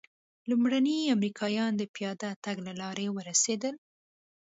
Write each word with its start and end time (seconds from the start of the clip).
لومړني 0.49 0.97
امریکایان 1.15 1.71
د 1.77 1.83
پیاده 1.95 2.29
تګ 2.43 2.57
له 2.67 2.73
لارې 2.81 3.07
ورسېدل. 3.15 3.75